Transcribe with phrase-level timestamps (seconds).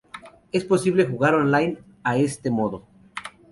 [0.51, 2.83] Es posible jugar online a este modo.